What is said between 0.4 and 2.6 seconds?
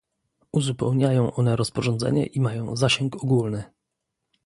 Uzupełniają one rozporządzenie i